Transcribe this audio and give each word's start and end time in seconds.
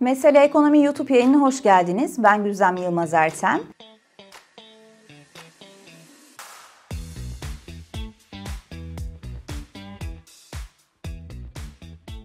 Mesele 0.00 0.38
Ekonomi 0.38 0.84
YouTube 0.84 1.14
yayınına 1.14 1.42
hoş 1.42 1.62
geldiniz. 1.62 2.22
Ben 2.22 2.44
Güzem 2.44 2.76
Yılmaz 2.76 3.14
Erten. 3.14 3.60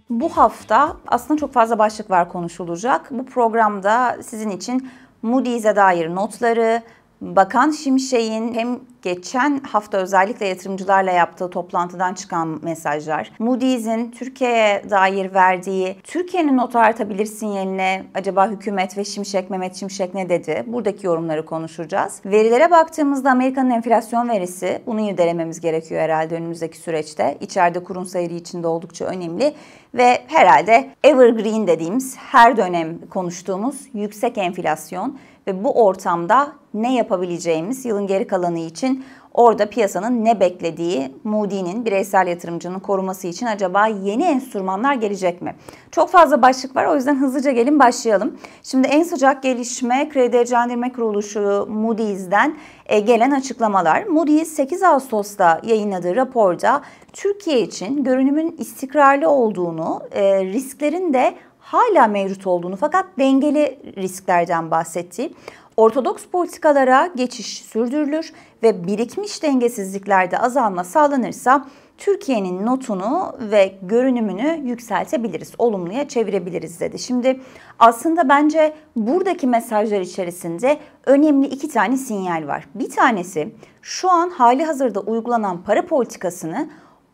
Bu 0.10 0.29
hafta 0.29 0.97
aslında 1.08 1.40
çok 1.40 1.54
fazla 1.54 1.79
başlık 1.79 2.10
var 2.10 2.29
konuşulacak. 2.29 3.12
Bu 3.12 3.26
programda 3.26 4.17
sizin 4.24 4.49
için 4.49 4.90
Moody's'e 5.22 5.76
dair 5.76 6.15
notları, 6.15 6.81
Bakan 7.22 7.72
Şimşek'in 7.72 8.54
hem 8.54 8.79
geçen 9.01 9.60
hafta 9.60 9.97
özellikle 9.97 10.47
yatırımcılarla 10.47 11.12
yaptığı 11.12 11.49
toplantıdan 11.49 12.13
çıkan 12.13 12.60
mesajlar, 12.62 13.31
Moody's'in 13.40 14.12
Türkiye'ye 14.12 14.90
dair 14.90 15.33
verdiği 15.33 15.96
Türkiye'nin 16.04 16.58
not 16.58 16.76
artabilir 16.76 17.26
sinyaline 17.26 18.04
acaba 18.16 18.50
hükümet 18.50 18.98
ve 18.98 19.05
Şimşek, 19.05 19.50
Mehmet 19.50 19.76
Şimşek 19.76 20.14
ne 20.14 20.30
dedi? 20.30 20.64
Buradaki 20.68 21.08
yorumları 21.08 21.45
konuşacağız. 21.45 22.22
Verilere 22.26 22.72
baktığımızda 22.72 23.31
Amerika'nın 23.31 23.70
enflasyon 23.70 24.30
verisi, 24.30 24.81
bunu 24.86 25.02
irdelememiz 25.02 25.62
gerekiyor 25.62 26.02
herhalde 26.02 26.36
önümüzdeki 26.36 26.78
süreçte. 26.78 27.38
İçeride 27.42 27.84
kurun 27.84 28.04
seyri 28.04 28.36
içinde 28.36 28.67
oldukça 28.67 29.06
önemli 29.06 29.54
ve 29.94 30.22
herhalde 30.28 30.90
evergreen 31.04 31.67
dediğimiz 31.67 32.17
her 32.17 32.58
dönem 32.58 32.98
konuştuğumuz 33.09 33.76
yüksek 33.94 34.38
enflasyon 34.38 35.17
ve 35.48 35.64
bu 35.64 35.86
ortamda 35.86 36.52
ne 36.74 36.96
yapabileceğimiz 36.96 37.86
yılın 37.86 38.08
geri 38.08 38.28
kalanı 38.28 38.60
için 38.60 39.06
orada 39.34 39.70
piyasanın 39.70 40.26
ne 40.26 40.40
beklediği 40.40 41.16
Moody'nin 41.24 41.86
bireysel 41.86 42.28
yatırımcının 42.28 42.80
koruması 42.80 43.28
için 43.28 43.46
acaba 43.46 43.88
yeni 43.88 44.24
enstrümanlar 44.24 44.94
gelecek 44.94 45.42
mi? 45.42 45.56
Çok 45.92 46.10
fazla 46.10 46.42
başlık 46.42 46.76
var 46.76 46.86
o 46.86 46.96
yüzden 46.96 47.16
hızlıca 47.16 47.52
gelin 47.52 47.80
başlayalım. 47.80 48.38
Şimdi 48.64 48.88
en 48.88 49.04
sıcak 49.04 49.44
gelişme 49.44 50.10
Kredi 50.10 50.34
Derecelendirme 50.34 50.92
Kuruluşu 50.92 51.68
Moody's'den 51.70 52.58
e, 52.86 53.00
gelen 53.00 53.31
açıklamalar. 53.31 54.03
Moody's 54.03 54.48
8 54.48 54.84
Ağustos'ta 54.84 55.62
yayınladığı 55.64 56.16
raporda 56.16 56.81
Türkiye 57.14 57.62
için 57.62 58.03
görünümün 58.03 58.56
istikrarlı 58.58 59.30
olduğunu, 59.30 60.02
e, 60.12 60.46
risklerin 60.46 61.14
de 61.14 61.34
hala 61.72 62.08
mevcut 62.08 62.48
olduğunu 62.48 62.75
fakat 62.75 63.06
dengeli 63.20 63.80
risklerden 63.98 64.72
bahsetti. 64.72 65.31
Ortodoks 65.78 66.25
politikalara 66.25 67.09
geçiş 67.16 67.62
sürdürülür 67.62 68.34
ve 68.64 68.88
birikmiş 68.88 69.44
dengesizliklerde 69.44 70.38
azalma 70.38 70.84
sağlanırsa 70.84 71.66
Türkiye'nin 71.97 72.66
notunu 72.66 73.34
ve 73.40 73.75
görünümünü 73.81 74.62
yükseltebiliriz, 74.64 75.52
olumluya 75.58 76.08
çevirebiliriz 76.08 76.80
dedi. 76.80 77.00
Şimdi 77.00 77.42
aslında 77.80 78.30
bence 78.30 78.73
buradaki 78.95 79.47
mesajlar 79.47 80.02
içerisinde 80.02 80.78
önemli 81.06 81.47
iki 81.47 81.70
tane 81.70 81.97
sinyal 81.97 82.47
var. 82.47 82.67
Bir 82.75 82.90
tanesi 82.90 83.56
şu 83.81 84.12
an 84.12 84.30
hali 84.30 84.66
hazırda 84.66 85.00
uygulanan 85.00 85.64
para 85.64 85.86
politikasını 85.86 86.70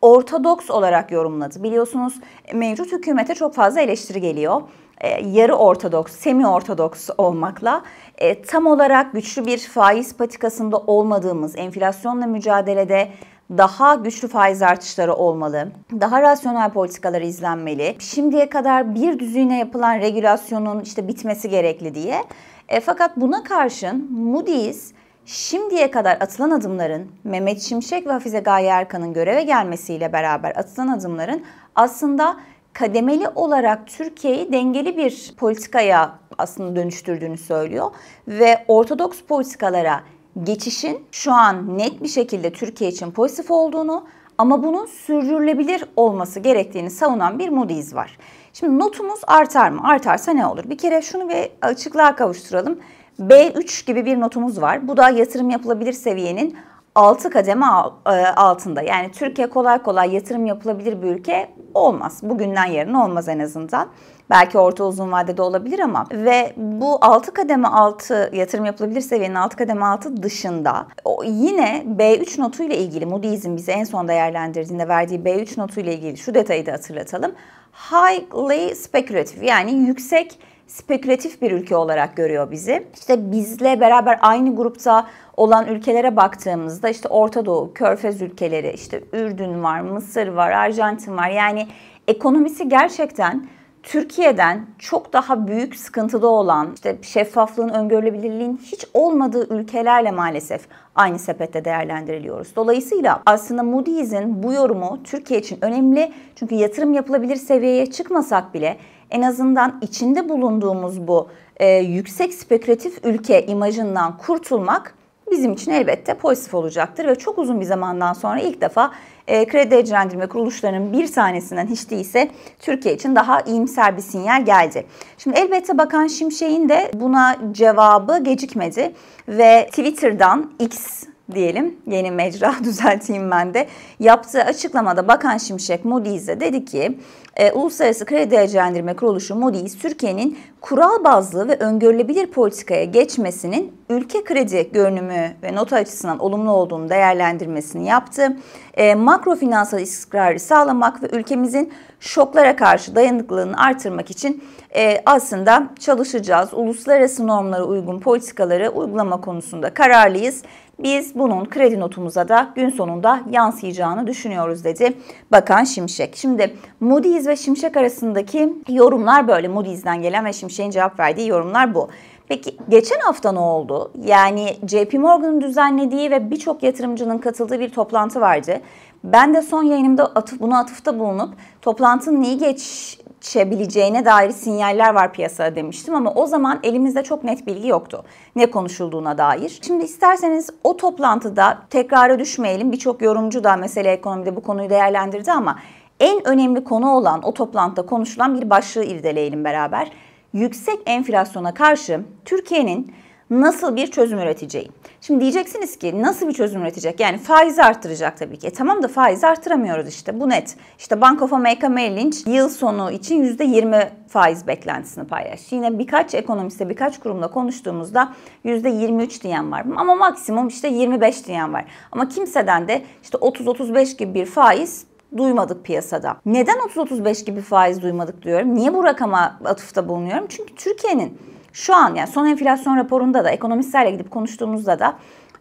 ortodoks 0.05 0.69
olarak 0.69 1.11
yorumladı. 1.11 1.63
Biliyorsunuz 1.63 2.13
mevcut 2.53 2.91
hükümete 2.91 3.35
çok 3.35 3.53
fazla 3.53 3.81
eleştiri 3.81 4.21
geliyor. 4.21 4.61
E, 5.01 5.21
yarı 5.27 5.55
ortodoks, 5.55 6.15
semi 6.15 6.47
ortodoks 6.47 7.09
olmakla 7.17 7.83
e, 8.17 8.41
tam 8.41 8.65
olarak 8.65 9.13
güçlü 9.13 9.45
bir 9.45 9.57
faiz 9.57 10.17
patikasında 10.17 10.77
olmadığımız 10.77 11.57
enflasyonla 11.57 12.25
mücadelede 12.25 13.09
daha 13.57 13.95
güçlü 13.95 14.27
faiz 14.27 14.61
artışları 14.61 15.13
olmalı, 15.13 15.67
daha 15.91 16.21
rasyonel 16.21 16.69
politikalar 16.69 17.21
izlenmeli. 17.21 17.95
Şimdiye 17.99 18.49
kadar 18.49 18.95
bir 18.95 19.19
düzüne 19.19 19.59
yapılan 19.59 19.99
regülasyonun 19.99 20.79
işte 20.79 21.07
bitmesi 21.07 21.49
gerekli 21.49 21.95
diye. 21.95 22.23
E, 22.69 22.79
fakat 22.79 23.17
buna 23.17 23.43
karşın 23.43 24.11
Moody's 24.11 24.91
Şimdiye 25.25 25.91
kadar 25.91 26.17
atılan 26.21 26.51
adımların 26.51 27.07
Mehmet 27.23 27.61
Şimşek 27.61 28.07
ve 28.07 28.11
Hafize 28.11 28.39
Gaye 28.39 28.67
Erkan'ın 28.67 29.13
göreve 29.13 29.43
gelmesiyle 29.43 30.13
beraber 30.13 30.53
atılan 30.55 30.87
adımların 30.87 31.43
aslında 31.75 32.37
kademeli 32.73 33.27
olarak 33.27 33.87
Türkiye'yi 33.87 34.53
dengeli 34.53 34.97
bir 34.97 35.33
politikaya 35.37 36.19
aslında 36.37 36.75
dönüştürdüğünü 36.75 37.37
söylüyor 37.37 37.91
ve 38.27 38.65
ortodoks 38.67 39.21
politikalara 39.21 40.03
geçişin 40.43 41.05
şu 41.11 41.33
an 41.33 41.77
net 41.77 42.03
bir 42.03 42.07
şekilde 42.07 42.53
Türkiye 42.53 42.89
için 42.89 43.11
pozitif 43.11 43.51
olduğunu 43.51 44.07
ama 44.37 44.63
bunun 44.63 44.85
sürdürülebilir 44.85 45.85
olması 45.95 46.39
gerektiğini 46.39 46.89
savunan 46.89 47.39
bir 47.39 47.49
Moody's 47.49 47.95
var. 47.95 48.17
Şimdi 48.53 48.79
notumuz 48.79 49.19
artar 49.27 49.69
mı? 49.69 49.81
Artarsa 49.83 50.31
ne 50.31 50.45
olur? 50.45 50.63
Bir 50.65 50.77
kere 50.77 51.01
şunu 51.01 51.29
bir 51.29 51.49
açıklığa 51.61 52.15
kavuşturalım. 52.15 52.79
B3 53.19 53.85
gibi 53.85 54.05
bir 54.05 54.19
notumuz 54.19 54.61
var. 54.61 54.87
Bu 54.87 54.97
da 54.97 55.09
yatırım 55.09 55.49
yapılabilir 55.49 55.93
seviyenin 55.93 56.57
6 56.95 57.29
kademe 57.29 57.65
e, 58.05 58.09
altında. 58.25 58.81
Yani 58.81 59.11
Türkiye 59.11 59.49
kolay 59.49 59.83
kolay 59.83 60.15
yatırım 60.15 60.45
yapılabilir 60.45 61.01
bir 61.01 61.07
ülke 61.07 61.49
olmaz. 61.73 62.19
Bugünden 62.23 62.65
yarına 62.65 63.05
olmaz 63.05 63.27
en 63.27 63.39
azından. 63.39 63.87
Belki 64.29 64.57
orta 64.57 64.83
uzun 64.83 65.11
vadede 65.11 65.41
olabilir 65.41 65.79
ama 65.79 66.05
ve 66.11 66.53
bu 66.57 66.97
6 67.01 67.33
kademe 67.33 67.67
altı 67.67 68.31
yatırım 68.33 68.65
yapılabilir 68.65 69.01
seviyenin 69.01 69.35
6 69.35 69.57
kademe 69.57 69.85
altı 69.85 70.23
dışında 70.23 70.87
yine 71.25 71.85
B3 71.97 72.41
notu 72.41 72.63
ile 72.63 72.77
ilgili 72.77 73.05
Moody's'in 73.05 73.57
bize 73.57 73.71
en 73.71 73.83
son 73.83 74.07
değerlendirdiğinde 74.07 74.87
verdiği 74.87 75.19
B3 75.19 75.59
notu 75.59 75.79
ile 75.79 75.95
ilgili 75.95 76.17
şu 76.17 76.33
detayı 76.33 76.65
da 76.65 76.71
hatırlatalım. 76.71 77.31
Highly 77.73 78.75
speculative 78.75 79.45
yani 79.45 79.73
yüksek 79.73 80.39
spekülatif 80.67 81.41
bir 81.41 81.51
ülke 81.51 81.75
olarak 81.75 82.15
görüyor 82.15 82.51
bizi. 82.51 82.87
İşte 82.93 83.31
bizle 83.31 83.79
beraber 83.79 84.19
aynı 84.21 84.55
grupta 84.55 85.07
olan 85.37 85.67
ülkelere 85.67 86.15
baktığımızda 86.15 86.89
işte 86.89 87.07
Orta 87.07 87.45
Doğu, 87.45 87.73
Körfez 87.73 88.21
ülkeleri, 88.21 88.71
işte 88.71 89.03
Ürdün 89.13 89.63
var, 89.63 89.79
Mısır 89.81 90.27
var, 90.27 90.51
Arjantin 90.51 91.17
var. 91.17 91.29
Yani 91.29 91.67
ekonomisi 92.07 92.69
gerçekten 92.69 93.47
Türkiye'den 93.83 94.65
çok 94.79 95.13
daha 95.13 95.47
büyük 95.47 95.75
sıkıntıda 95.75 96.27
olan, 96.27 96.71
işte 96.73 96.97
şeffaflığın, 97.01 97.69
öngörülebilirliğin 97.69 98.57
hiç 98.63 98.85
olmadığı 98.93 99.53
ülkelerle 99.53 100.11
maalesef 100.11 100.67
aynı 100.95 101.19
sepette 101.19 101.65
değerlendiriliyoruz. 101.65 102.55
Dolayısıyla 102.55 103.21
aslında 103.25 103.63
Moody's'in 103.63 104.43
bu 104.43 104.53
yorumu 104.53 105.03
Türkiye 105.03 105.39
için 105.39 105.57
önemli. 105.61 106.11
Çünkü 106.35 106.55
yatırım 106.55 106.93
yapılabilir 106.93 107.35
seviyeye 107.35 107.91
çıkmasak 107.91 108.53
bile 108.53 108.77
en 109.11 109.21
azından 109.21 109.79
içinde 109.81 110.29
bulunduğumuz 110.29 111.07
bu 111.07 111.29
e, 111.57 111.67
yüksek 111.75 112.33
spekülatif 112.33 113.05
ülke 113.05 113.45
imajından 113.45 114.17
kurtulmak 114.17 114.95
bizim 115.31 115.53
için 115.53 115.71
elbette 115.71 116.13
pozitif 116.13 116.53
olacaktır 116.53 117.07
ve 117.07 117.15
çok 117.15 117.39
uzun 117.39 117.61
bir 117.61 117.65
zamandan 117.65 118.13
sonra 118.13 118.39
ilk 118.39 118.61
defa 118.61 118.91
e, 119.27 119.47
kredi 119.47 119.71
derecelendirme 119.71 120.27
kuruluşlarının 120.27 120.93
bir 120.93 121.11
tanesinden 121.11 121.67
hiç 121.67 121.89
değilse 121.89 122.31
Türkiye 122.59 122.95
için 122.95 123.15
daha 123.15 123.41
iyimser 123.41 123.97
bir 123.97 124.01
sinyal 124.01 124.45
geldi. 124.45 124.85
Şimdi 125.17 125.39
elbette 125.39 125.77
Bakan 125.77 126.07
Şimşek'in 126.07 126.69
de 126.69 126.91
buna 126.93 127.37
cevabı 127.51 128.23
gecikmedi 128.23 128.93
ve 129.27 129.67
Twitter'dan 129.71 130.51
X 130.59 131.03
diyelim 131.33 131.75
yeni 131.87 132.11
mecra 132.11 132.55
düzelteyim 132.63 133.31
ben 133.31 133.53
de 133.53 133.67
yaptığı 133.99 134.43
açıklamada 134.43 135.07
Bakan 135.07 135.37
Şimşek 135.37 135.85
Moody's'e 135.85 136.39
dedi 136.39 136.65
ki 136.65 136.97
e, 137.35 137.51
Uluslararası 137.51 138.05
Kredi 138.05 138.31
Derecelendirme 138.31 138.95
Kuruluşu 138.95 139.35
Moody's 139.35 139.77
Türkiye'nin 139.77 140.37
kural 140.61 141.03
bazlı 141.03 141.47
ve 141.47 141.55
öngörülebilir 141.55 142.27
politikaya 142.27 142.83
geçmesinin 142.83 143.73
ülke 143.89 144.23
kredi 144.23 144.69
görünümü 144.71 145.33
ve 145.43 145.55
nota 145.55 145.75
açısından 145.75 146.19
olumlu 146.19 146.51
olduğunu 146.51 146.89
değerlendirmesini 146.89 147.87
yaptı. 147.87 148.37
E, 148.73 148.95
makro 148.95 149.35
finansal 149.35 149.79
istikrarı 149.79 150.39
sağlamak 150.39 151.03
ve 151.03 151.07
ülkemizin 151.17 151.73
şoklara 151.99 152.55
karşı 152.55 152.95
dayanıklılığını 152.95 153.57
artırmak 153.57 154.11
için 154.11 154.43
e, 154.75 155.01
aslında 155.05 155.67
çalışacağız. 155.79 156.53
Uluslararası 156.53 157.27
normlara 157.27 157.63
uygun 157.63 157.99
politikaları 157.99 158.69
uygulama 158.69 159.21
konusunda 159.21 159.73
kararlıyız. 159.73 160.43
Biz 160.79 161.15
bunun 161.15 161.45
kredi 161.45 161.79
notumuza 161.79 162.29
da 162.29 162.49
gün 162.55 162.69
sonunda 162.69 163.21
yansıyacağını 163.29 164.07
düşünüyoruz 164.07 164.63
dedi 164.63 164.93
Bakan 165.31 165.63
Şimşek. 165.63 166.15
Şimdi 166.15 166.55
Moody's 166.79 167.27
ve 167.27 167.35
Şimşek 167.35 167.77
arasındaki 167.77 168.53
yorumlar 168.69 169.27
böyle. 169.27 169.47
Moody's'den 169.47 170.01
gelen 170.01 170.25
ve 170.25 170.33
Şimşek'in 170.33 170.69
cevap 170.69 170.99
verdiği 170.99 171.27
yorumlar 171.27 171.75
bu. 171.75 171.89
Peki 172.27 172.57
geçen 172.69 172.99
hafta 172.99 173.31
ne 173.31 173.39
oldu? 173.39 173.91
Yani 174.05 174.57
JP 174.67 174.93
Morgan'ın 174.93 175.41
düzenlediği 175.41 176.11
ve 176.11 176.31
birçok 176.31 176.63
yatırımcının 176.63 177.17
katıldığı 177.17 177.59
bir 177.59 177.69
toplantı 177.69 178.21
vardı. 178.21 178.61
Ben 179.03 179.33
de 179.33 179.41
son 179.41 179.63
yayınımda 179.63 180.05
atıf, 180.05 180.39
buna 180.39 180.59
atıfta 180.59 180.99
bulunup 180.99 181.33
toplantının 181.61 182.23
iyi 182.23 182.37
geç 182.37 182.97
geçebileceğine 183.25 184.05
dair 184.05 184.31
sinyaller 184.31 184.93
var 184.93 185.13
piyasada 185.13 185.55
demiştim 185.55 185.95
ama 185.95 186.13
o 186.13 186.27
zaman 186.27 186.59
elimizde 186.63 187.03
çok 187.03 187.23
net 187.23 187.47
bilgi 187.47 187.67
yoktu 187.67 188.03
ne 188.35 188.51
konuşulduğuna 188.51 189.17
dair. 189.17 189.59
Şimdi 189.67 189.83
isterseniz 189.83 190.49
o 190.63 190.77
toplantıda 190.77 191.57
tekrara 191.69 192.19
düşmeyelim. 192.19 192.71
Birçok 192.71 193.01
yorumcu 193.01 193.43
da 193.43 193.55
mesele 193.55 193.91
ekonomide 193.91 194.35
bu 194.35 194.41
konuyu 194.41 194.69
değerlendirdi 194.69 195.31
ama 195.31 195.59
en 195.99 196.27
önemli 196.27 196.63
konu 196.63 196.91
olan 196.91 197.23
o 197.23 197.33
toplantıda 197.33 197.85
konuşulan 197.85 198.41
bir 198.41 198.49
başlığı 198.49 198.83
irdeleyelim 198.83 199.43
beraber. 199.43 199.91
yüksek 200.33 200.79
enflasyona 200.85 201.53
karşı 201.53 202.01
Türkiye'nin 202.25 202.93
nasıl 203.29 203.75
bir 203.75 203.87
çözüm 203.87 204.19
üreteceği. 204.19 204.71
Şimdi 205.01 205.21
diyeceksiniz 205.21 205.79
ki 205.79 206.01
nasıl 206.01 206.27
bir 206.27 206.33
çözüm 206.33 206.61
üretecek? 206.61 206.99
Yani 206.99 207.17
faizi 207.17 207.63
arttıracak 207.63 208.17
tabii 208.17 208.37
ki. 208.37 208.47
E 208.47 208.49
tamam 208.49 208.83
da 208.83 208.87
faizi 208.87 209.27
arttıramıyoruz 209.27 209.87
işte 209.87 210.19
bu 210.19 210.29
net. 210.29 210.55
İşte 210.79 211.01
Bank 211.01 211.21
of 211.21 211.33
America 211.33 211.69
Merrill 211.69 211.97
Lynch 211.97 212.27
yıl 212.27 212.49
sonu 212.49 212.91
için 212.91 213.23
%20 213.23 213.89
faiz 214.07 214.47
beklentisini 214.47 215.07
paylaştı. 215.07 215.55
Yine 215.55 215.79
birkaç 215.79 216.13
ekonomiste 216.13 216.69
birkaç 216.69 216.99
kurumla 216.99 217.27
konuştuğumuzda 217.31 218.13
%23 218.45 219.23
diyen 219.23 219.51
var. 219.51 219.65
Ama 219.75 219.95
maksimum 219.95 220.47
işte 220.47 220.67
25 220.67 221.27
diyen 221.27 221.53
var. 221.53 221.65
Ama 221.91 222.09
kimseden 222.09 222.67
de 222.67 222.81
işte 223.03 223.17
30-35 223.17 223.97
gibi 223.97 224.13
bir 224.13 224.25
faiz 224.25 224.85
duymadık 225.17 225.65
piyasada. 225.65 226.17
Neden 226.25 226.57
30-35 226.57 227.25
gibi 227.25 227.41
faiz 227.41 227.81
duymadık 227.81 228.21
diyorum? 228.23 228.55
Niye 228.55 228.73
bu 228.73 228.83
rakama 228.83 229.39
atıfta 229.45 229.87
bulunuyorum? 229.87 230.25
Çünkü 230.29 230.55
Türkiye'nin 230.55 231.17
şu 231.55 231.75
an 231.75 231.95
yani 231.95 232.07
son 232.07 232.25
enflasyon 232.25 232.77
raporunda 232.77 233.25
da 233.25 233.29
ekonomistlerle 233.29 233.91
gidip 233.91 234.11
konuştuğumuzda 234.11 234.79
da 234.79 234.93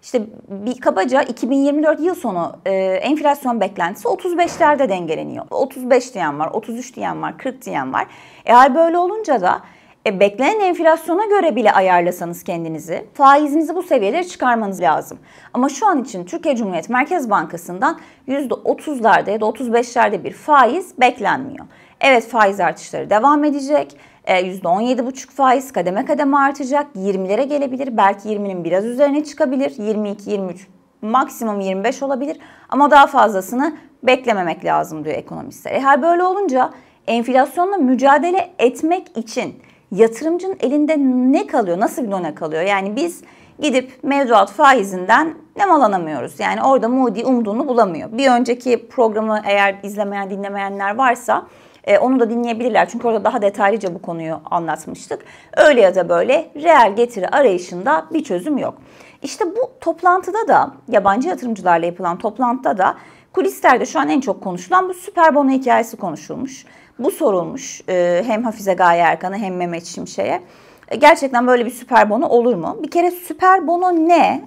işte 0.02 0.22
bir 0.48 0.80
kabaca 0.80 1.22
2024 1.22 2.00
yıl 2.00 2.14
sonu 2.14 2.52
e, 2.66 2.72
enflasyon 2.84 3.60
beklentisi 3.60 4.08
35'lerde 4.08 4.88
dengeleniyor. 4.88 5.46
35 5.50 6.14
diyen 6.14 6.38
var, 6.38 6.50
33 6.52 6.96
diyen 6.96 7.22
var, 7.22 7.38
40 7.38 7.64
diyen 7.64 7.92
var. 7.92 8.06
Eğer 8.44 8.74
böyle 8.74 8.98
olunca 8.98 9.40
da 9.40 9.60
e, 10.06 10.20
beklenen 10.20 10.60
enflasyona 10.60 11.26
göre 11.26 11.56
bile 11.56 11.72
ayarlasanız 11.72 12.42
kendinizi 12.42 13.06
faizinizi 13.14 13.74
bu 13.74 13.82
seviyelere 13.82 14.24
çıkarmanız 14.24 14.80
lazım. 14.80 15.18
Ama 15.54 15.68
şu 15.68 15.86
an 15.86 16.02
için 16.02 16.24
Türkiye 16.24 16.56
Cumhuriyet 16.56 16.88
Merkez 16.88 17.30
Bankası'ndan 17.30 17.98
%30'larda 18.28 19.30
ya 19.30 19.40
da 19.40 19.44
35'lerde 19.44 20.24
bir 20.24 20.32
faiz 20.32 21.00
beklenmiyor. 21.00 21.66
Evet 22.00 22.28
faiz 22.28 22.60
artışları 22.60 23.10
devam 23.10 23.44
edecek. 23.44 23.96
%17,5 24.26 25.30
e, 25.30 25.34
faiz 25.34 25.72
kademe 25.72 26.04
kademe 26.04 26.36
artacak. 26.36 26.86
20'lere 26.96 27.42
gelebilir. 27.42 27.96
Belki 27.96 28.28
20'nin 28.28 28.64
biraz 28.64 28.84
üzerine 28.84 29.24
çıkabilir. 29.24 29.74
22, 29.78 30.30
23, 30.30 30.68
maksimum 31.02 31.60
25 31.60 32.02
olabilir. 32.02 32.38
Ama 32.68 32.90
daha 32.90 33.06
fazlasını 33.06 33.76
beklememek 34.02 34.64
lazım 34.64 35.04
diyor 35.04 35.16
ekonomistler. 35.16 35.72
Eğer 35.72 36.02
böyle 36.02 36.22
olunca 36.22 36.70
enflasyonla 37.06 37.76
mücadele 37.76 38.50
etmek 38.58 39.16
için 39.16 39.62
yatırımcının 39.90 40.56
elinde 40.60 40.96
ne 41.32 41.46
kalıyor? 41.46 41.80
Nasıl 41.80 42.02
bir 42.02 42.10
done 42.10 42.34
kalıyor? 42.34 42.62
Yani 42.62 42.96
biz 42.96 43.22
gidip 43.58 43.92
mevduat 44.02 44.52
faizinden 44.52 45.34
nemalanamıyoruz. 45.56 46.40
Yani 46.40 46.62
orada 46.62 46.88
Moody 46.88 47.22
umduğunu 47.24 47.68
bulamıyor. 47.68 48.08
Bir 48.12 48.30
önceki 48.30 48.88
programı 48.88 49.40
eğer 49.44 49.76
izlemeyen 49.82 50.30
dinlemeyenler 50.30 50.94
varsa 50.94 51.46
e, 51.84 51.98
onu 51.98 52.20
da 52.20 52.30
dinleyebilirler. 52.30 52.88
Çünkü 52.88 53.08
orada 53.08 53.24
daha 53.24 53.42
detaylıca 53.42 53.94
bu 53.94 54.02
konuyu 54.02 54.40
anlatmıştık. 54.50 55.24
Öyle 55.56 55.80
ya 55.80 55.94
da 55.94 56.08
böyle 56.08 56.50
reel 56.54 56.96
getiri 56.96 57.28
arayışında 57.28 58.06
bir 58.12 58.24
çözüm 58.24 58.58
yok. 58.58 58.74
İşte 59.22 59.44
bu 59.46 59.70
toplantıda 59.80 60.48
da 60.48 60.72
yabancı 60.88 61.28
yatırımcılarla 61.28 61.86
yapılan 61.86 62.18
toplantıda 62.18 62.78
da 62.78 62.94
kulislerde 63.32 63.86
şu 63.86 64.00
an 64.00 64.08
en 64.08 64.20
çok 64.20 64.44
konuşulan 64.44 64.88
bu 64.88 64.94
süper 64.94 65.34
bono 65.34 65.50
hikayesi 65.50 65.96
konuşulmuş. 65.96 66.64
Bu 66.98 67.10
sorulmuş 67.10 67.80
e, 67.88 68.22
hem 68.26 68.44
Hafize 68.44 68.74
Gaye 68.74 69.02
Erkan'a 69.02 69.36
hem 69.36 69.56
Mehmet 69.56 69.84
Şimşek'e. 69.84 70.40
E, 70.88 70.96
gerçekten 70.96 71.46
böyle 71.46 71.66
bir 71.66 71.70
süper 71.70 72.10
bono 72.10 72.26
olur 72.26 72.54
mu? 72.54 72.76
Bir 72.82 72.90
kere 72.90 73.10
süper 73.10 73.66
bono 73.66 73.92
ne? 73.92 74.44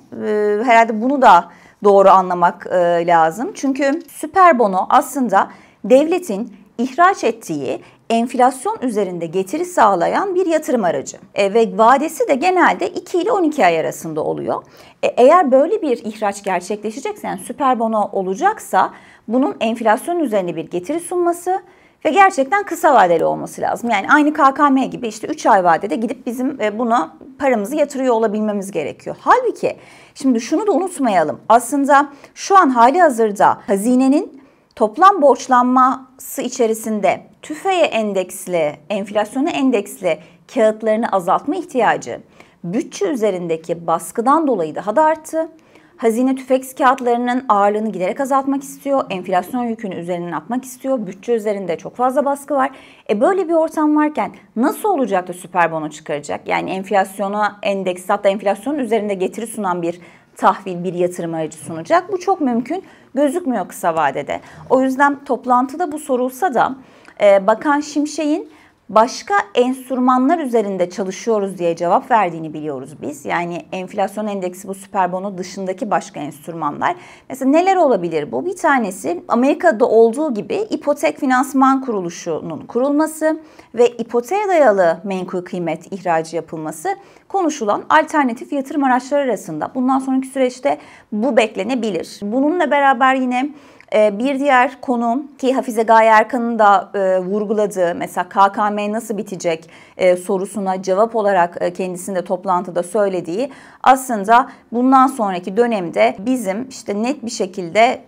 Herhalde 0.64 1.02
bunu 1.02 1.22
da 1.22 1.50
doğru 1.84 2.10
anlamak 2.10 2.68
lazım. 3.06 3.52
Çünkü 3.54 4.00
süper 4.10 4.60
bono 4.60 4.86
aslında 4.90 5.50
devletin 5.84 6.54
ihraç 6.78 7.24
ettiği 7.24 7.82
enflasyon 8.10 8.78
üzerinde 8.82 9.26
getiri 9.26 9.66
sağlayan 9.66 10.36
bir 10.36 10.46
yatırım 10.46 10.84
aracı. 10.84 11.18
E, 11.36 11.54
ve 11.54 11.78
vadesi 11.78 12.28
de 12.28 12.36
genelde 12.36 12.90
2 12.90 13.18
ile 13.18 13.32
12 13.32 13.66
ay 13.66 13.80
arasında 13.80 14.24
oluyor. 14.24 14.64
E, 15.04 15.08
eğer 15.08 15.52
böyle 15.52 15.82
bir 15.82 15.98
ihraç 15.98 16.44
gerçekleşecekse 16.44 17.28
yani 17.28 17.40
süper 17.40 17.80
bono 17.80 18.10
olacaksa 18.12 18.94
bunun 19.28 19.56
enflasyon 19.60 20.20
üzerinde 20.20 20.56
bir 20.56 20.70
getiri 20.70 21.00
sunması 21.00 21.62
ve 22.06 22.10
gerçekten 22.10 22.64
kısa 22.64 22.94
vadeli 22.94 23.26
olması 23.26 23.62
lazım. 23.62 23.90
Yani 23.90 24.08
aynı 24.12 24.34
KKM 24.34 24.90
gibi 24.92 25.08
işte 25.08 25.28
3 25.28 25.46
ay 25.46 25.64
vadede 25.64 25.96
gidip 25.96 26.26
bizim 26.26 26.62
e, 26.62 26.80
buna 26.80 27.18
paramızı 27.40 27.76
yatırıyor 27.76 28.14
olabilmemiz 28.14 28.72
gerekiyor. 28.72 29.16
Halbuki 29.20 29.78
şimdi 30.16 30.42
şunu 30.42 30.68
da 30.68 30.72
unutmayalım. 30.72 31.40
Aslında 31.50 32.10
şu 32.36 32.58
an 32.58 32.70
hali 32.70 33.02
hazırda 33.02 33.62
hazinenin 33.68 34.37
toplam 34.78 35.22
borçlanması 35.22 36.42
içerisinde 36.42 37.22
tüfeğe 37.42 37.86
endeksli, 37.86 38.76
enflasyona 38.90 39.50
endeksli 39.50 40.20
kağıtlarını 40.54 41.12
azaltma 41.12 41.56
ihtiyacı 41.56 42.20
bütçe 42.64 43.06
üzerindeki 43.06 43.88
baskıdan 43.88 44.48
dolayı 44.48 44.76
daha 44.76 44.96
da 44.96 45.04
arttı. 45.04 45.50
Hazine 45.98 46.36
tüfek 46.36 46.78
kağıtlarının 46.78 47.46
ağırlığını 47.50 47.92
giderek 47.92 48.20
azaltmak 48.20 48.64
istiyor. 48.64 49.06
Enflasyon 49.10 49.64
yükünü 49.64 49.96
üzerinden 49.96 50.32
atmak 50.32 50.66
istiyor. 50.66 51.08
Bütçe 51.08 51.34
üzerinde 51.34 51.78
çok 51.78 51.96
fazla 51.96 52.26
baskı 52.26 52.54
var. 52.54 52.72
E 53.10 53.22
böyle 53.22 53.48
bir 53.48 53.54
ortam 53.54 53.96
varken 53.96 54.32
nasıl 54.56 54.90
olacak 54.90 55.28
da 55.28 55.34
süper 55.34 55.72
bono 55.72 55.90
çıkaracak? 55.90 56.48
Yani 56.48 56.70
enflasyona 56.70 57.60
endeks 57.64 58.10
hatta 58.10 58.30
enflasyonun 58.30 58.80
üzerinde 58.80 59.14
getiri 59.14 59.48
sunan 59.48 59.82
bir 59.82 60.00
tahvil, 60.38 60.84
bir 60.84 60.94
yatırım 60.94 61.34
aracı 61.34 61.58
sunacak. 61.58 62.12
Bu 62.12 62.20
çok 62.20 62.42
mümkün 62.42 62.84
gözükmüyor 63.16 63.68
kısa 63.68 63.96
vadede. 63.96 64.42
O 64.70 64.82
yüzden 64.82 65.24
toplantıda 65.26 65.92
bu 65.92 66.00
sorulsa 66.00 66.54
da 66.54 66.76
e, 67.22 67.48
Bakan 67.48 67.80
Şimşek'in 67.80 68.50
başka 68.90 69.34
enstrümanlar 69.56 70.40
üzerinde 70.40 70.90
çalışıyoruz 70.90 71.58
diye 71.58 71.76
cevap 71.76 72.12
verdiğini 72.12 72.54
biliyoruz 72.54 72.90
biz. 73.02 73.26
Yani 73.26 73.66
enflasyon 73.72 74.28
endeksi 74.28 74.68
bu 74.68 74.74
süper 74.74 75.12
bono 75.12 75.38
dışındaki 75.38 75.92
başka 75.92 76.20
enstrümanlar. 76.20 76.96
Mesela 77.30 77.52
neler 77.52 77.76
olabilir 77.76 78.32
bu? 78.32 78.46
Bir 78.46 78.56
tanesi 78.56 79.24
Amerika'da 79.28 79.86
olduğu 79.86 80.34
gibi 80.34 80.56
ipotek 80.56 81.20
finansman 81.20 81.82
kuruluşunun 81.82 82.60
kurulması 82.60 83.40
ve 83.76 83.88
ipoteğe 83.88 84.48
dayalı 84.48 85.02
menkul 85.04 85.42
kıymet 85.42 85.94
ihracı 85.94 86.36
yapılması 86.36 86.90
konuşulan 87.28 87.84
alternatif 87.90 88.54
yatırım 88.54 88.84
araçları 88.84 89.22
arasında. 89.22 89.72
Bundan 89.76 90.00
sonraki 90.00 90.28
süreçte 90.28 90.78
bu 91.12 91.38
beklenebilir. 91.38 92.20
Bununla 92.22 92.72
beraber 92.72 93.16
yine 93.16 93.50
bir 93.94 94.40
diğer 94.40 94.82
konu 94.82 95.24
ki 95.38 95.54
Hafize 95.54 95.84
Gaye 95.84 96.10
Erkan'ın 96.10 96.60
da 96.60 96.92
e, 96.96 97.20
vurguladığı 97.20 97.96
mesela 97.96 98.30
KKM 98.30 98.92
nasıl 98.92 99.18
bitecek 99.18 99.70
e, 99.98 100.18
sorusuna 100.18 100.82
cevap 100.82 101.16
olarak 101.16 101.58
e, 101.62 101.74
kendisinde 101.74 102.24
toplantıda 102.24 102.84
söylediği 102.84 103.52
aslında 103.84 104.50
bundan 104.72 105.08
sonraki 105.08 105.58
dönemde 105.58 106.16
bizim 106.20 106.70
işte 106.70 107.04
net 107.04 107.26
bir 107.26 107.32
şekilde 107.32 108.02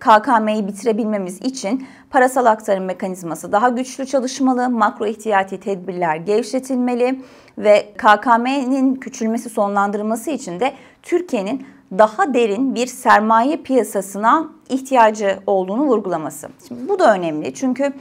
KKM'yi 0.00 0.68
bitirebilmemiz 0.68 1.40
için 1.40 1.86
parasal 2.10 2.46
aktarım 2.46 2.84
mekanizması 2.84 3.52
daha 3.52 3.68
güçlü 3.68 4.06
çalışmalı, 4.06 4.70
makro 4.70 5.06
ihtiyati 5.06 5.60
tedbirler 5.60 6.16
gevşetilmeli 6.16 7.20
ve 7.58 7.92
KKM'nin 7.96 8.94
küçülmesi 8.94 9.50
sonlandırılması 9.50 10.30
için 10.30 10.60
de 10.60 10.72
Türkiye'nin 11.02 11.66
daha 11.98 12.34
derin 12.34 12.74
bir 12.74 12.86
sermaye 12.86 13.56
piyasasına 13.56 14.48
ihtiyacı 14.68 15.38
olduğunu 15.46 15.82
vurgulaması. 15.82 16.48
Şimdi 16.68 16.88
bu 16.88 16.98
da 16.98 17.14
önemli 17.14 17.54
çünkü 17.54 17.92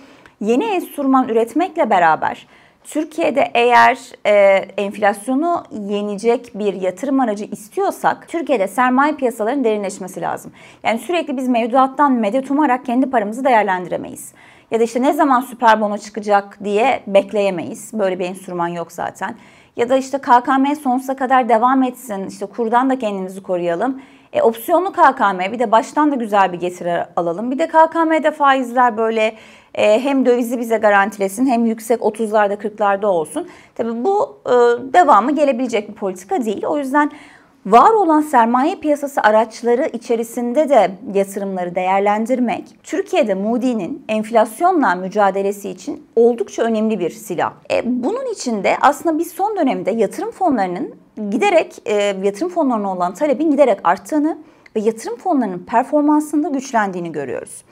yeni 0.41 0.65
enstrüman 0.65 1.29
üretmekle 1.29 1.89
beraber 1.89 2.47
Türkiye'de 2.83 3.51
eğer 3.53 3.97
e, 4.25 4.31
enflasyonu 4.77 5.63
yenecek 5.71 6.51
bir 6.55 6.73
yatırım 6.73 7.19
aracı 7.19 7.45
istiyorsak 7.45 8.27
Türkiye'de 8.27 8.67
sermaye 8.67 9.15
piyasalarının 9.15 9.63
derinleşmesi 9.63 10.21
lazım. 10.21 10.51
Yani 10.83 10.99
sürekli 10.99 11.37
biz 11.37 11.47
mevduattan 11.47 12.11
medet 12.11 12.51
umarak 12.51 12.85
kendi 12.85 13.09
paramızı 13.09 13.45
değerlendiremeyiz. 13.45 14.33
Ya 14.71 14.79
da 14.79 14.83
işte 14.83 15.01
ne 15.01 15.13
zaman 15.13 15.41
süper 15.41 15.81
bono 15.81 15.97
çıkacak 15.97 16.59
diye 16.63 17.03
bekleyemeyiz. 17.07 17.93
Böyle 17.93 18.19
bir 18.19 18.25
enstrüman 18.25 18.67
yok 18.67 18.91
zaten. 18.91 19.35
Ya 19.75 19.89
da 19.89 19.97
işte 19.97 20.17
KKM 20.17 20.75
sonsuza 20.83 21.15
kadar 21.15 21.49
devam 21.49 21.83
etsin, 21.83 22.27
işte 22.27 22.45
kurdan 22.45 22.89
da 22.89 22.99
kendimizi 22.99 23.43
koruyalım. 23.43 24.01
E, 24.33 24.41
opsiyonlu 24.41 24.91
KKM 24.91 25.39
bir 25.51 25.59
de 25.59 25.71
baştan 25.71 26.11
da 26.11 26.15
güzel 26.15 26.53
bir 26.53 26.59
getiri 26.59 27.05
alalım. 27.15 27.51
Bir 27.51 27.59
de 27.59 27.67
KKM'de 27.67 28.31
faizler 28.31 28.97
böyle 28.97 29.35
e, 29.75 30.03
hem 30.03 30.25
dövizi 30.25 30.59
bize 30.59 30.77
garantilesin 30.77 31.45
hem 31.45 31.65
yüksek 31.65 32.01
30'larda 32.01 32.53
40'larda 32.53 33.05
olsun. 33.05 33.47
Tabii 33.75 34.03
bu 34.03 34.39
e, 34.45 34.51
devamı 34.93 35.35
gelebilecek 35.35 35.89
bir 35.89 35.93
politika 35.93 36.45
değil. 36.45 36.65
O 36.65 36.77
yüzden 36.77 37.11
Var 37.65 37.93
olan 37.93 38.21
sermaye 38.21 38.75
piyasası 38.75 39.21
araçları 39.21 39.89
içerisinde 39.93 40.69
de 40.69 40.91
yatırımları 41.13 41.75
değerlendirmek 41.75 42.63
Türkiye'de 42.83 43.33
Moody'nin 43.33 44.05
enflasyonla 44.07 44.95
mücadelesi 44.95 45.69
için 45.69 46.07
oldukça 46.15 46.63
önemli 46.63 46.99
bir 46.99 47.09
silah. 47.09 47.53
E, 47.71 47.81
bunun 48.03 48.33
için 48.33 48.63
de 48.63 48.77
aslında 48.81 49.19
biz 49.19 49.31
son 49.31 49.57
dönemde 49.57 49.91
yatırım 49.91 50.31
fonlarının 50.31 50.95
giderek 51.31 51.75
e, 51.85 51.93
yatırım 52.23 52.49
fonlarına 52.49 52.93
olan 52.93 53.13
talebin 53.13 53.51
giderek 53.51 53.79
arttığını 53.83 54.37
ve 54.75 54.79
yatırım 54.79 55.17
fonlarının 55.17 55.59
performansında 55.59 56.49
güçlendiğini 56.49 57.11
görüyoruz. 57.11 57.63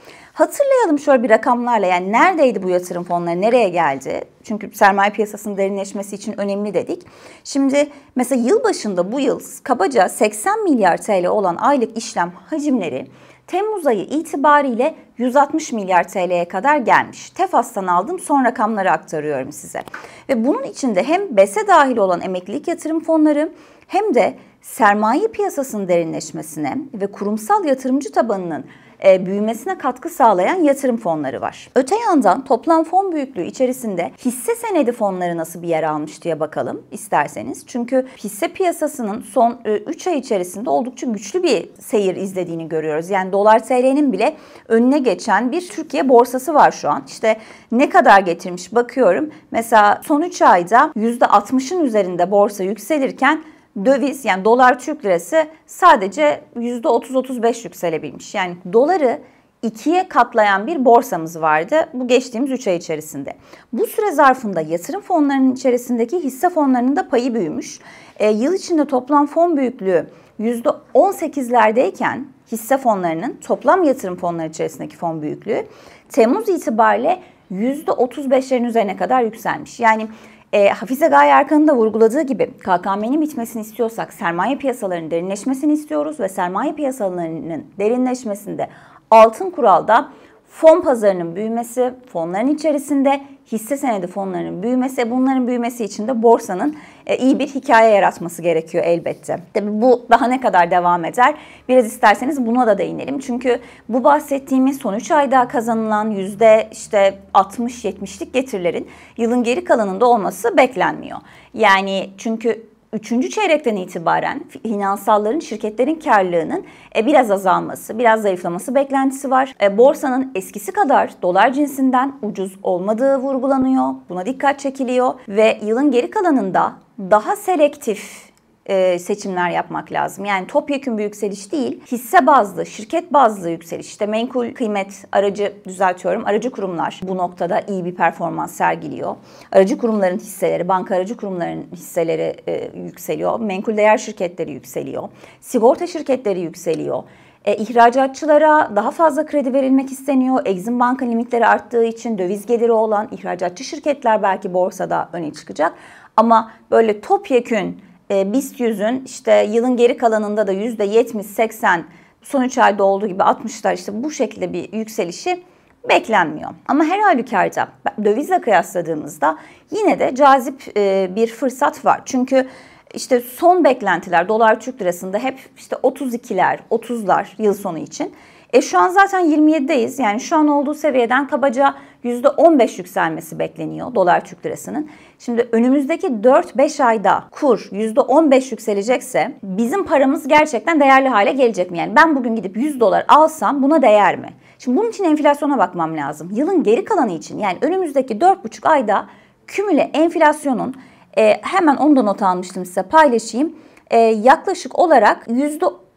Hatırlayalım 0.42 1.00
şöyle 1.00 1.24
bir 1.24 1.30
rakamlarla 1.30 1.88
yani 1.88 2.12
neredeydi 2.12 2.64
bu 2.64 2.70
yatırım 2.70 3.04
fonları, 3.04 3.42
nereye 3.42 3.70
geldi? 3.70 4.22
Çünkü 4.44 4.72
sermaye 4.74 5.12
piyasasının 5.12 5.58
derinleşmesi 5.58 6.16
için 6.16 6.40
önemli 6.40 6.74
dedik. 6.74 7.04
Şimdi 7.44 7.90
mesela 8.16 8.48
yıl 8.48 8.64
başında 8.64 9.12
bu 9.12 9.20
yıl 9.20 9.40
kabaca 9.64 10.10
80 10.10 10.64
milyar 10.64 10.98
TL 10.98 11.26
olan 11.26 11.56
aylık 11.56 11.98
işlem 11.98 12.32
hacimleri 12.50 13.08
Temmuz 13.48 13.88
ayı 13.88 14.04
itibariyle 14.04 14.96
160 15.18 15.72
milyar 15.72 16.08
TL'ye 16.08 16.48
kadar 16.48 16.78
gelmiş. 16.78 17.30
Tefas'tan 17.30 17.88
aldım 17.88 18.20
son 18.20 18.46
rakamları 18.46 18.92
aktarıyorum 18.92 19.52
size. 19.52 19.82
Ve 20.30 20.46
bunun 20.46 20.64
içinde 20.64 21.04
hem 21.04 21.38
BES'e 21.38 21.68
dahil 21.68 21.98
olan 21.98 22.22
emeklilik 22.22 22.68
yatırım 22.68 23.00
fonları 23.00 23.52
hem 23.88 24.16
de 24.16 24.34
sermaye 24.62 25.28
piyasasının 25.28 25.88
derinleşmesine 25.88 26.78
ve 26.94 27.08
kurumsal 27.08 27.66
yatırımcı 27.66 28.12
tabanının 28.12 28.66
e, 29.06 29.26
büyümesine 29.26 29.78
katkı 29.78 30.10
sağlayan 30.10 30.56
yatırım 30.56 30.98
fonları 30.98 31.42
var. 31.42 31.70
Öte 31.76 31.96
yandan 31.96 32.44
toplam 32.44 32.84
fon 32.84 33.12
büyüklüğü 33.12 33.46
içerisinde 33.46 34.12
hisse 34.26 34.56
senedi 34.56 34.92
fonları 34.92 35.38
nasıl 35.38 35.62
bir 35.62 35.68
yer 35.68 35.84
almış 35.84 36.24
diye 36.24 36.40
bakalım 36.40 36.82
isterseniz. 36.92 37.64
Çünkü 37.68 38.08
hisse 38.18 38.48
piyasasının 38.48 39.22
son 39.22 39.60
3 39.88 40.08
e, 40.08 40.10
ay 40.10 40.18
içerisinde 40.18 40.70
oldukça 40.70 41.08
güçlü 41.08 41.44
bir 41.44 41.70
seyir 41.80 42.16
izlediğini 42.16 42.70
görüyoruz. 42.70 43.10
Yani 43.10 43.32
dolar 43.32 43.68
TL'nin 43.68 44.14
bile 44.14 44.36
önüne 44.68 45.00
geçen 45.00 45.52
bir 45.52 45.70
Türkiye 45.70 46.10
borsası 46.10 46.54
var 46.54 46.72
şu 46.72 46.90
an. 46.90 47.04
İşte 47.08 47.38
ne 47.72 47.90
kadar 47.90 48.20
getirmiş 48.20 48.76
bakıyorum. 48.76 49.30
Mesela 49.52 50.02
son 50.06 50.22
3 50.22 50.42
ayda 50.42 50.92
%60'ın 50.96 51.84
üzerinde 51.84 52.32
borsa 52.32 52.64
yükselirken 52.64 53.44
döviz 53.86 54.26
yani 54.26 54.46
dolar 54.46 54.80
Türk 54.80 55.06
lirası 55.06 55.48
sadece 55.66 56.42
%30-35 56.56 57.64
yükselebilmiş. 57.64 58.36
Yani 58.36 58.56
doları 58.74 59.22
ikiye 59.62 60.08
katlayan 60.08 60.68
bir 60.68 60.86
borsamız 60.86 61.42
vardı 61.42 61.76
bu 61.94 62.08
geçtiğimiz 62.08 62.52
3 62.52 62.68
ay 62.68 62.76
içerisinde. 62.76 63.34
Bu 63.74 63.88
süre 63.88 64.12
zarfında 64.12 64.62
yatırım 64.62 65.02
fonlarının 65.02 65.54
içerisindeki 65.54 66.20
hisse 66.20 66.50
fonlarının 66.50 66.96
da 66.96 67.10
payı 67.10 67.34
büyümüş. 67.34 67.80
E, 68.20 68.30
yıl 68.32 68.54
içinde 68.54 68.86
toplam 68.86 69.28
fon 69.28 69.58
büyüklüğü 69.58 70.08
%18'lerdeyken 70.40 72.20
hisse 72.52 72.78
fonlarının 72.78 73.38
toplam 73.48 73.84
yatırım 73.84 74.16
fonları 74.16 74.48
içerisindeki 74.48 74.98
fon 74.98 75.22
büyüklüğü 75.22 75.66
Temmuz 76.10 76.50
itibariyle 76.50 77.20
%35'lerin 77.52 78.66
üzerine 78.66 78.98
kadar 78.98 79.24
yükselmiş. 79.24 79.80
Yani 79.80 80.08
e, 80.54 80.70
Hafize 80.70 81.08
Gaye 81.08 81.32
Erkan'ın 81.32 81.68
da 81.68 81.76
vurguladığı 81.76 82.22
gibi 82.22 82.52
KKM'nin 82.52 83.22
bitmesini 83.22 83.62
istiyorsak 83.62 84.14
sermaye 84.14 84.58
piyasalarının 84.58 85.12
derinleşmesini 85.12 85.74
istiyoruz 85.74 86.20
ve 86.20 86.30
sermaye 86.30 86.74
piyasalarının 86.74 87.66
derinleşmesinde 87.80 88.70
altın 89.12 89.50
kuralda 89.50 90.10
fon 90.52 90.82
pazarının 90.82 91.36
büyümesi, 91.36 91.94
fonların 92.14 92.48
içerisinde 92.48 93.22
hisse 93.52 93.78
senedi 93.78 94.08
fonlarının 94.08 94.64
büyümesi, 94.64 95.12
bunların 95.12 95.48
büyümesi 95.48 95.84
için 95.84 96.08
de 96.08 96.24
borsanın 96.24 96.76
e, 97.08 97.18
iyi 97.18 97.40
bir 97.40 97.48
hikaye 97.48 97.96
yaratması 97.96 98.42
gerekiyor 98.42 98.84
elbette. 98.84 99.40
Tabii 99.54 99.82
bu 99.82 100.06
daha 100.10 100.28
ne 100.28 100.42
kadar 100.42 100.72
devam 100.72 101.06
eder? 101.06 101.36
Biraz 101.70 101.86
isterseniz 101.86 102.46
buna 102.46 102.68
da 102.68 102.78
değinelim. 102.78 103.20
Çünkü 103.20 103.60
bu 103.90 104.04
bahsettiğimiz 104.04 104.78
son 104.78 104.94
3 104.94 105.12
ayda 105.12 105.48
kazanılan 105.48 106.10
yüzde 106.12 106.68
işte 106.72 107.20
60-70'lik 107.34 108.34
getirilerin 108.34 108.88
yılın 109.18 109.44
geri 109.44 109.64
kalanında 109.64 110.06
olması 110.06 110.58
beklenmiyor. 110.58 111.18
Yani 111.54 112.10
çünkü 112.18 112.71
üçüncü 112.94 113.30
çeyrekten 113.30 113.76
itibaren 113.76 114.44
finansalların, 114.64 115.40
şirketlerin 115.40 115.96
karlılığının 115.96 116.66
e, 116.96 117.06
biraz 117.06 117.32
azalması, 117.32 118.00
biraz 118.00 118.22
zayıflaması 118.22 118.76
beklentisi 118.76 119.32
var. 119.32 119.54
E, 119.62 119.78
borsanın 119.78 120.32
eskisi 120.36 120.72
kadar 120.72 121.12
dolar 121.22 121.54
cinsinden 121.54 122.14
ucuz 122.22 122.58
olmadığı 122.64 123.18
vurgulanıyor. 123.18 123.94
Buna 124.10 124.26
dikkat 124.26 124.60
çekiliyor 124.60 125.14
ve 125.28 125.60
yılın 125.64 125.92
geri 125.92 126.10
kalanında 126.10 126.74
daha 127.00 127.36
selektif 127.36 128.31
e, 128.66 129.00
seçimler 129.00 129.50
yapmak 129.50 129.92
lazım. 129.92 130.26
Yani 130.26 130.48
topyekun 130.48 130.98
bir 130.98 131.04
yükseliş 131.04 131.52
değil, 131.52 131.82
hisse 131.92 132.28
bazlı, 132.28 132.66
şirket 132.66 133.14
bazlı 133.14 133.50
yükseliş. 133.50 133.88
İşte 133.88 134.06
menkul 134.06 134.54
kıymet 134.54 135.06
aracı 135.12 135.54
düzeltiyorum. 135.68 136.26
Aracı 136.26 136.52
kurumlar 136.52 137.00
bu 137.04 137.18
noktada 137.18 137.62
iyi 137.62 137.86
bir 137.86 137.96
performans 137.96 138.52
sergiliyor. 138.52 139.16
Aracı 139.52 139.78
kurumların 139.78 140.18
hisseleri, 140.18 140.68
banka 140.68 140.96
aracı 140.96 141.18
kurumların 141.18 141.66
hisseleri 141.74 142.36
e, 142.48 142.72
yükseliyor. 142.76 143.40
Menkul 143.40 143.78
değer 143.78 143.98
şirketleri 143.98 144.52
yükseliyor. 144.52 145.10
Sigorta 145.42 145.88
şirketleri 145.88 146.40
yükseliyor. 146.40 147.04
E, 147.46 147.56
ihracatçılara 147.56 148.72
daha 148.76 148.92
fazla 148.92 149.26
kredi 149.26 149.54
verilmek 149.54 149.92
isteniyor. 149.92 150.42
Exim 150.46 150.80
Banka 150.80 151.06
limitleri 151.06 151.48
arttığı 151.48 151.84
için 151.84 152.18
döviz 152.18 152.46
geliri 152.46 152.72
olan 152.72 153.08
ihracatçı 153.12 153.64
şirketler 153.64 154.24
belki 154.24 154.54
borsada 154.54 155.10
öne 155.14 155.34
çıkacak. 155.34 155.74
Ama 156.18 156.52
böyle 156.72 157.02
topyekün 157.02 157.82
e, 158.12 158.34
BIST 158.34 158.60
100'ün 158.60 159.04
işte 159.06 159.48
yılın 159.52 159.78
geri 159.78 159.98
kalanında 159.98 160.48
da 160.48 160.54
%70-80 160.54 161.82
son 162.22 162.44
3 162.44 162.58
ayda 162.58 162.84
olduğu 162.84 163.08
gibi 163.08 163.24
60'lar 163.24 163.76
işte 163.76 164.04
bu 164.04 164.12
şekilde 164.12 164.54
bir 164.54 164.74
yükselişi 164.74 165.44
beklenmiyor. 165.90 166.50
Ama 166.68 166.84
her 166.84 167.00
halükarda 167.00 167.68
dövizle 168.04 168.42
kıyasladığımızda 168.42 169.38
yine 169.72 170.00
de 170.00 170.16
cazip 170.16 170.78
e, 170.78 171.10
bir 171.16 171.28
fırsat 171.28 171.86
var. 171.86 172.02
Çünkü 172.06 172.48
işte 172.94 173.20
son 173.20 173.64
beklentiler 173.64 174.28
dolar 174.30 174.60
Türk 174.60 174.82
lirasında 174.82 175.18
hep 175.18 175.40
işte 175.58 175.76
32'ler, 175.76 176.60
30'lar 176.72 177.26
yıl 177.38 177.54
sonu 177.54 177.78
için. 177.78 178.14
E 178.54 178.62
şu 178.62 178.80
an 178.80 178.90
zaten 178.90 179.26
27'deyiz. 179.26 180.02
Yani 180.02 180.20
şu 180.20 180.36
an 180.36 180.48
olduğu 180.48 180.74
seviyeden 180.74 181.28
kabaca 181.28 181.76
%15 182.04 182.78
yükselmesi 182.78 183.40
bekleniyor 183.40 183.96
dolar 183.96 184.26
Türk 184.26 184.46
lirasının. 184.46 184.90
Şimdi 185.20 185.50
önümüzdeki 185.52 186.08
4-5 186.08 186.84
ayda 186.84 187.24
kur 187.32 187.70
%15 187.72 188.52
yükselecekse 188.52 189.32
bizim 189.44 189.86
paramız 189.86 190.28
gerçekten 190.28 190.80
değerli 190.80 191.10
hale 191.10 191.32
gelecek 191.32 191.72
mi? 191.72 191.78
Yani 191.78 191.96
ben 191.96 192.16
bugün 192.16 192.36
gidip 192.36 192.58
100 192.58 192.80
dolar 192.80 193.06
alsam 193.08 193.64
buna 193.64 193.82
değer 193.82 194.18
mi? 194.18 194.30
Şimdi 194.60 194.78
bunun 194.78 194.90
için 194.90 195.04
enflasyona 195.04 195.58
bakmam 195.58 195.98
lazım. 195.98 196.30
Yılın 196.34 196.64
geri 196.64 196.86
kalanı 196.86 197.12
için 197.12 197.40
yani 197.40 197.58
önümüzdeki 197.62 198.14
4,5 198.18 198.68
ayda 198.68 199.08
kümüle 199.48 199.92
enflasyonun 199.94 200.76
e, 201.18 201.34
hemen 201.42 201.76
onu 201.76 201.96
da 201.96 202.02
not 202.04 202.22
almıştım 202.22 202.66
size 202.66 202.84
paylaşayım. 202.84 203.56
E, 203.92 203.98
yaklaşık 204.00 204.80
olarak 204.80 205.28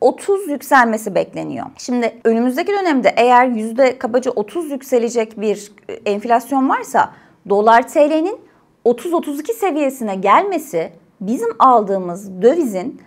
%30 0.04 0.50
yükselmesi 0.50 1.14
bekleniyor. 1.14 1.66
Şimdi 1.78 2.20
önümüzdeki 2.24 2.72
dönemde 2.72 3.14
eğer 3.16 3.46
yüzde 3.46 3.98
kabaca 3.98 4.30
30 4.30 4.70
yükselecek 4.70 5.40
bir 5.40 5.72
e, 5.88 5.92
enflasyon 5.92 6.68
varsa 6.68 7.12
dolar 7.48 7.88
TL'nin 7.88 8.40
30-32 8.84 9.52
seviyesine 9.52 10.14
gelmesi 10.14 10.92
bizim 11.20 11.48
aldığımız 11.58 12.42
dövizin 12.42 13.02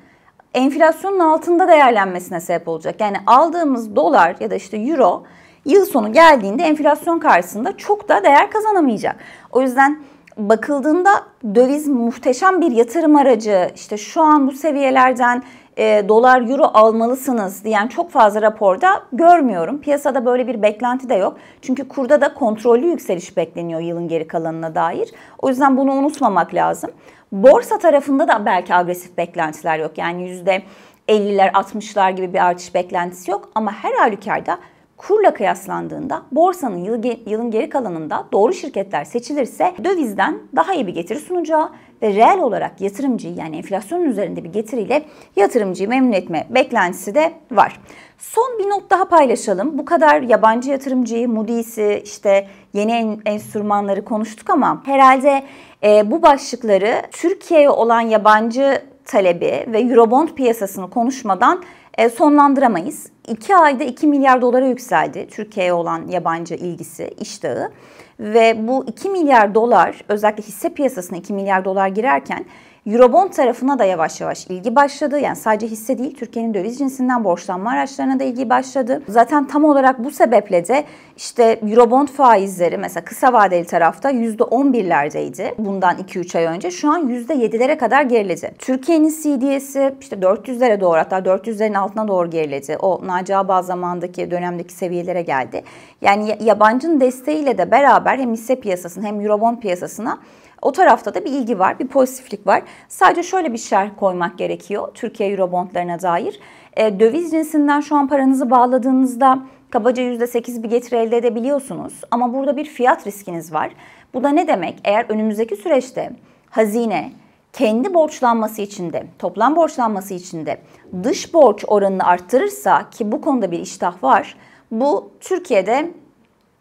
enflasyonun 0.53 1.19
altında 1.19 1.67
değerlenmesine 1.67 2.39
sebep 2.39 2.67
olacak. 2.67 3.01
Yani 3.01 3.17
aldığımız 3.27 3.95
dolar 3.95 4.35
ya 4.39 4.51
da 4.51 4.55
işte 4.55 4.77
euro 4.77 5.23
yıl 5.65 5.85
sonu 5.85 6.13
geldiğinde 6.13 6.63
enflasyon 6.63 7.19
karşısında 7.19 7.77
çok 7.77 8.09
da 8.09 8.23
değer 8.23 8.51
kazanamayacak. 8.51 9.15
O 9.51 9.61
yüzden 9.61 9.99
bakıldığında 10.37 11.09
döviz 11.55 11.87
muhteşem 11.87 12.61
bir 12.61 12.71
yatırım 12.71 13.15
aracı. 13.15 13.71
İşte 13.75 13.97
şu 13.97 14.21
an 14.21 14.47
bu 14.47 14.51
seviyelerden 14.51 15.43
e, 15.77 16.09
dolar 16.09 16.41
euro 16.49 16.71
almalısınız 16.73 17.63
diyen 17.63 17.87
çok 17.87 18.11
fazla 18.11 18.41
raporda 18.41 19.03
görmüyorum. 19.13 19.81
Piyasada 19.81 20.25
böyle 20.25 20.47
bir 20.47 20.61
beklenti 20.61 21.09
de 21.09 21.15
yok. 21.15 21.37
Çünkü 21.61 21.87
kurda 21.87 22.21
da 22.21 22.33
kontrollü 22.33 22.85
yükseliş 22.85 23.37
bekleniyor 23.37 23.81
yılın 23.81 24.07
geri 24.07 24.27
kalanına 24.27 24.75
dair. 24.75 25.09
O 25.39 25.49
yüzden 25.49 25.77
bunu 25.77 25.93
unutmamak 25.93 26.53
lazım. 26.53 26.91
Borsa 27.31 27.77
tarafında 27.77 28.27
da 28.27 28.45
belki 28.45 28.75
agresif 28.75 29.17
beklentiler 29.17 29.79
yok. 29.79 29.97
Yani 29.97 30.29
yüzde 30.29 30.63
50'ler 31.07 31.51
60'lar 31.51 32.11
gibi 32.11 32.33
bir 32.33 32.45
artış 32.45 32.75
beklentisi 32.75 33.31
yok. 33.31 33.49
Ama 33.55 33.71
her 33.71 33.93
halükarda 33.93 34.57
kurla 34.97 35.33
kıyaslandığında 35.33 36.21
borsanın 36.31 36.77
yılın 37.25 37.51
geri 37.51 37.69
kalanında 37.69 38.25
doğru 38.31 38.53
şirketler 38.53 39.03
seçilirse 39.03 39.73
dövizden 39.83 40.39
daha 40.55 40.73
iyi 40.73 40.87
bir 40.87 40.93
getiri 40.93 41.19
sunacağı 41.19 41.69
ve 42.01 42.13
reel 42.13 42.39
olarak 42.39 42.81
yatırımcıyı 42.81 43.35
yani 43.35 43.57
enflasyonun 43.57 44.05
üzerinde 44.05 44.43
bir 44.43 44.49
getiriyle 44.49 45.03
yatırımcıyı 45.35 45.89
memnun 45.89 46.11
etme 46.11 46.47
beklentisi 46.49 47.15
de 47.15 47.33
var. 47.51 47.79
Son 48.17 48.59
bir 48.59 48.69
not 48.69 48.89
daha 48.89 49.07
paylaşalım. 49.07 49.77
Bu 49.77 49.85
kadar 49.85 50.21
yabancı 50.21 50.71
yatırımcıyı, 50.71 51.29
Moody's'i, 51.29 52.01
işte 52.05 52.47
yeni 52.73 53.19
enstrümanları 53.25 54.05
konuştuk 54.05 54.49
ama 54.49 54.83
herhalde 54.85 55.43
e, 55.83 56.11
bu 56.11 56.21
başlıkları 56.21 57.01
Türkiye'ye 57.11 57.69
olan 57.69 58.01
yabancı 58.01 58.81
talebi 59.07 59.65
ve 59.67 59.79
Eurobond 59.79 60.29
piyasasını 60.29 60.89
konuşmadan 60.89 61.63
e, 61.97 62.09
sonlandıramayız. 62.09 63.09
2 63.27 63.55
ayda 63.55 63.83
2 63.83 64.07
milyar 64.07 64.41
dolara 64.41 64.67
yükseldi 64.67 65.27
Türkiye'ye 65.31 65.73
olan 65.73 66.07
yabancı 66.07 66.55
ilgisi, 66.55 67.07
iştahı. 67.19 67.71
Ve 68.19 68.67
bu 68.67 68.85
2 68.87 69.09
milyar 69.09 69.55
dolar 69.55 70.01
özellikle 70.09 70.43
hisse 70.43 70.73
piyasasına 70.73 71.17
2 71.17 71.33
milyar 71.33 71.65
dolar 71.65 71.87
girerken 71.87 72.45
Eurobond 72.87 73.29
tarafına 73.29 73.79
da 73.79 73.83
yavaş 73.83 74.21
yavaş 74.21 74.47
ilgi 74.47 74.75
başladı. 74.75 75.19
Yani 75.19 75.35
sadece 75.35 75.67
hisse 75.67 75.97
değil 75.97 76.15
Türkiye'nin 76.15 76.53
döviz 76.53 76.77
cinsinden 76.77 77.23
borçlanma 77.23 77.71
araçlarına 77.71 78.19
da 78.19 78.23
ilgi 78.23 78.49
başladı. 78.49 79.01
Zaten 79.07 79.47
tam 79.47 79.63
olarak 79.63 80.03
bu 80.03 80.11
sebeple 80.11 80.67
de 80.67 80.83
işte 81.17 81.59
Eurobond 81.69 82.07
faizleri 82.07 82.77
mesela 82.77 83.03
kısa 83.03 83.33
vadeli 83.33 83.65
tarafta 83.65 84.11
%11'lerdeydi 84.11 85.53
bundan 85.57 85.95
2-3 85.97 86.37
ay 86.37 86.45
önce. 86.45 86.71
Şu 86.71 86.91
an 86.91 87.09
%7'lere 87.09 87.77
kadar 87.77 88.01
geriledi. 88.01 88.51
Türkiye'nin 88.59 89.09
CDS'i 89.09 89.95
işte 90.01 90.15
400'lere 90.15 90.81
doğru 90.81 90.97
hatta 90.97 91.17
400'lerin 91.17 91.77
altına 91.77 92.07
doğru 92.07 92.29
geriledi. 92.29 92.77
O 92.81 93.07
Naci 93.07 93.37
Ağbal 93.37 93.63
zamandaki 93.63 94.31
dönemdeki 94.31 94.73
seviyelere 94.73 95.21
geldi. 95.21 95.63
Yani 96.01 96.37
yabancının 96.41 97.01
desteğiyle 97.01 97.57
de 97.57 97.71
beraber 97.71 98.17
hem 98.17 98.33
hisse 98.33 98.59
piyasasının 98.59 99.05
hem 99.05 99.21
Eurobond 99.21 99.57
piyasasına 99.57 100.19
o 100.61 100.71
tarafta 100.71 101.13
da 101.13 101.25
bir 101.25 101.31
ilgi 101.31 101.59
var, 101.59 101.79
bir 101.79 101.87
pozitiflik 101.87 102.47
var. 102.47 102.63
Sadece 102.87 103.23
şöyle 103.23 103.53
bir 103.53 103.57
şerh 103.57 103.89
koymak 103.97 104.37
gerekiyor 104.37 104.87
Türkiye 104.93 105.29
Eurobondlarına 105.29 106.01
dair. 106.01 106.39
E, 106.73 106.99
döviz 106.99 107.31
cinsinden 107.31 107.81
şu 107.81 107.95
an 107.95 108.07
paranızı 108.07 108.49
bağladığınızda 108.49 109.39
kabaca 109.69 110.03
%8 110.03 110.63
bir 110.63 110.69
getiri 110.69 110.95
elde 110.95 111.17
edebiliyorsunuz. 111.17 112.01
Ama 112.11 112.33
burada 112.33 112.57
bir 112.57 112.65
fiyat 112.65 113.07
riskiniz 113.07 113.53
var. 113.53 113.71
Bu 114.13 114.23
da 114.23 114.29
ne 114.29 114.47
demek? 114.47 114.79
Eğer 114.83 115.05
önümüzdeki 115.09 115.55
süreçte 115.55 116.11
hazine 116.49 117.11
kendi 117.53 117.93
borçlanması 117.93 118.61
içinde, 118.61 119.03
toplam 119.19 119.55
borçlanması 119.55 120.13
içinde 120.13 120.57
dış 121.03 121.33
borç 121.33 121.63
oranını 121.67 122.03
arttırırsa 122.03 122.89
ki 122.89 123.11
bu 123.11 123.21
konuda 123.21 123.51
bir 123.51 123.59
iştah 123.59 124.03
var. 124.03 124.35
Bu 124.71 125.11
Türkiye'de 125.19 125.91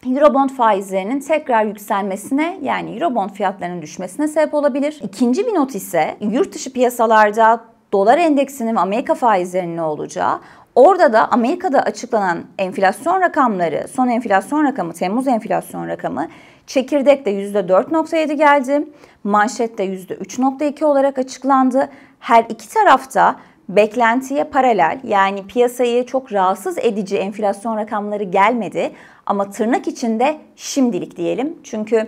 Eurobond 0.06 0.50
faizlerinin 0.50 1.20
tekrar 1.20 1.64
yükselmesine 1.64 2.58
yani 2.62 2.94
Eurobond 2.94 3.30
fiyatlarının 3.30 3.82
düşmesine 3.82 4.28
sebep 4.28 4.54
olabilir. 4.54 5.00
İkinci 5.02 5.46
bir 5.46 5.54
not 5.54 5.74
ise 5.74 6.16
yurt 6.20 6.54
dışı 6.54 6.72
piyasalarda 6.72 7.64
dolar 7.92 8.18
endeksinin 8.18 8.76
ve 8.76 8.80
Amerika 8.80 9.14
faizlerinin 9.14 9.76
ne 9.76 9.82
olacağı. 9.82 10.40
Orada 10.74 11.12
da 11.12 11.28
Amerika'da 11.32 11.82
açıklanan 11.82 12.38
enflasyon 12.58 13.20
rakamları, 13.20 13.88
son 13.88 14.08
enflasyon 14.08 14.64
rakamı, 14.64 14.92
Temmuz 14.92 15.28
enflasyon 15.28 15.88
rakamı 15.88 16.28
çekirdekte 16.66 17.30
%4.7 17.30 18.32
geldi. 18.32 18.88
Manşette 19.24 19.84
%3.2 19.84 20.84
olarak 20.84 21.18
açıklandı. 21.18 21.88
Her 22.20 22.44
iki 22.48 22.68
tarafta 22.68 23.36
beklentiye 23.68 24.44
paralel 24.44 25.00
yani 25.04 25.46
piyasayı 25.46 26.06
çok 26.06 26.32
rahatsız 26.32 26.78
edici 26.78 27.18
enflasyon 27.18 27.76
rakamları 27.76 28.24
gelmedi 28.24 28.92
ama 29.26 29.50
tırnak 29.50 29.88
içinde 29.88 30.38
şimdilik 30.56 31.16
diyelim. 31.16 31.56
Çünkü 31.64 32.06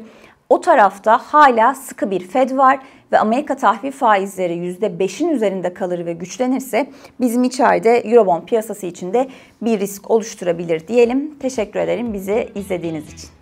o 0.48 0.60
tarafta 0.60 1.18
hala 1.18 1.74
sıkı 1.74 2.10
bir 2.10 2.20
Fed 2.20 2.56
var 2.56 2.78
ve 3.12 3.18
Amerika 3.18 3.56
tahvil 3.56 3.92
faizleri 3.92 4.52
%5'in 4.52 5.28
üzerinde 5.28 5.74
kalır 5.74 6.06
ve 6.06 6.12
güçlenirse 6.12 6.90
bizim 7.20 7.44
içeride 7.44 7.98
Eurobond 7.98 8.42
piyasası 8.42 8.86
içinde 8.86 9.28
bir 9.62 9.80
risk 9.80 10.10
oluşturabilir 10.10 10.88
diyelim. 10.88 11.34
Teşekkür 11.40 11.80
ederim 11.80 12.12
bizi 12.12 12.48
izlediğiniz 12.54 13.12
için. 13.12 13.37